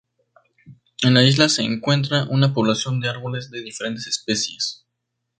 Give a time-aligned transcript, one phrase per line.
[1.03, 4.83] En la isla se encuentra una población de árboles de diferentes especies.